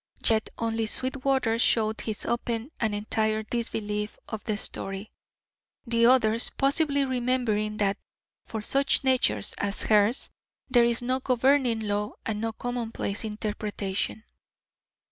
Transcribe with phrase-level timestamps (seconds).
[0.27, 5.11] Yet only Sweetwater showed his open and entire disbelief of the story,
[5.85, 7.99] the others possibly remembering that
[8.43, 10.31] for such natures as hers
[10.67, 14.23] there is no governing law and no commonplace interpretation.